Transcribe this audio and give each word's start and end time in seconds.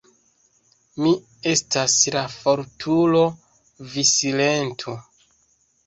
"Mi 1.03 1.11
estas 1.51 1.99
la 2.17 2.25
fortulo, 2.39 3.23
vi 3.95 4.11
silentu. 4.17 5.01